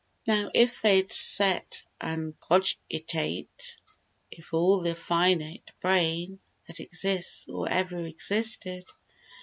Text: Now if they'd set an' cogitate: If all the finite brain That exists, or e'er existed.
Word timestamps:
Now 0.25 0.49
if 0.55 0.81
they'd 0.81 1.11
set 1.11 1.83
an' 2.01 2.33
cogitate: 2.39 3.77
If 4.31 4.51
all 4.51 4.79
the 4.81 4.95
finite 4.95 5.73
brain 5.79 6.39
That 6.65 6.79
exists, 6.79 7.45
or 7.47 7.69
e'er 7.71 8.07
existed. 8.07 8.85